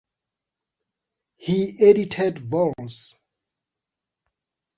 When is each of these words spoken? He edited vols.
He 1.37 1.77
edited 1.79 2.39
vols. 2.39 3.19